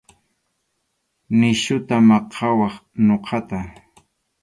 Nisyuta 1.37 1.95
maqawaq 2.07 2.73
ñuqata. 3.07 3.59